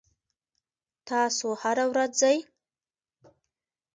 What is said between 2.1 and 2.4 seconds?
ځئ؟